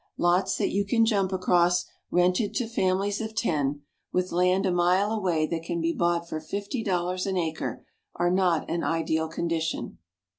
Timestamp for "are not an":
8.15-8.83